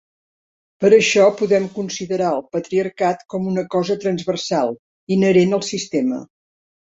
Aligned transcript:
Per 0.83 0.89
això 0.97 1.25
podem 1.41 1.67
considerar 1.75 2.31
el 2.37 2.41
patriarcat 2.55 3.21
com 3.33 3.45
una 3.51 3.65
cosa 3.75 3.99
transversal, 4.05 4.75
inherent 5.17 5.57
al 5.59 5.65
sistema. 5.69 6.23